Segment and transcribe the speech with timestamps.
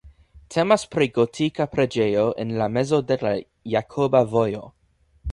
[0.53, 3.33] Temas pri gotika preĝejo en la mezo de la
[3.75, 4.63] Jakoba Vojo.